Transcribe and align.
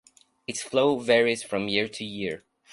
Its 0.47 0.63
flow 0.63 0.97
varies 0.97 1.43
from 1.43 1.67
year 1.67 1.87
to 1.87 2.03
year. 2.03 2.43